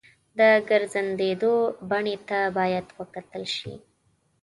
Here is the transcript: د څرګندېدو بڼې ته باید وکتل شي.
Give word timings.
د 0.37 0.39
څرګندېدو 0.67 1.53
بڼې 1.89 2.15
ته 2.27 2.39
باید 2.57 2.85
وکتل 2.99 3.43
شي. 3.57 3.73